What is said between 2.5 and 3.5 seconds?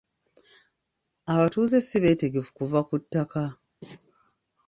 kuva ku ttaka.